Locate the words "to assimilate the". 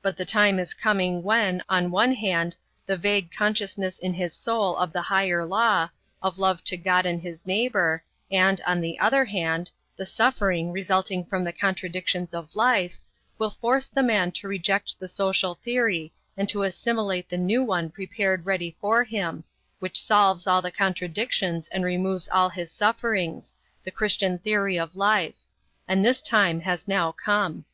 16.48-17.36